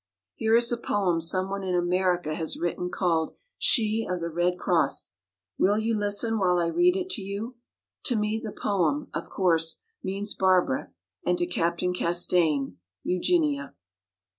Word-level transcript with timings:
"Here 0.33 0.55
is 0.55 0.71
a 0.71 0.77
poem 0.77 1.21
some 1.21 1.51
one 1.51 1.63
in 1.63 1.75
America 1.75 2.33
has 2.33 2.57
written 2.57 2.89
called 2.89 3.35
'She 3.59 4.07
of 4.09 4.19
the 4.19 4.31
Red 4.31 4.57
Cross.' 4.57 5.13
Will 5.59 5.77
you 5.77 5.95
listen 5.95 6.39
while 6.39 6.57
I 6.57 6.69
read 6.69 6.95
it 6.95 7.07
to 7.11 7.21
you? 7.21 7.57
To 8.05 8.15
me 8.15 8.41
the 8.43 8.51
poem, 8.51 9.09
of 9.13 9.29
course, 9.29 9.77
means 10.01 10.33
Barbara 10.33 10.91
and 11.23 11.37
to 11.37 11.45
Captain 11.45 11.93
Castaigne, 11.93 12.77
Eugenia." 13.03 13.75